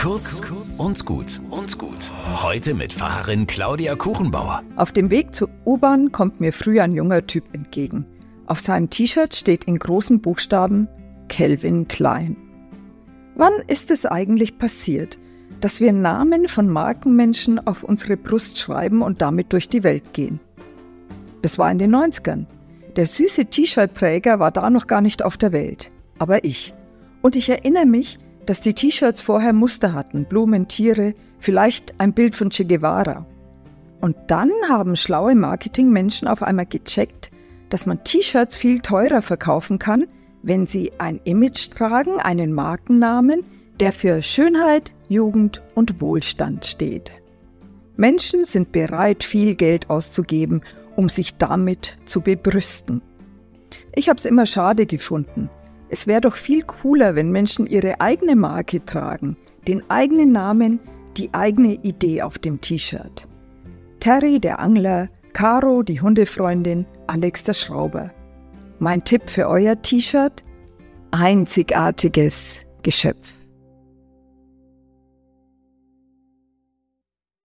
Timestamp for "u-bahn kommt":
5.66-6.40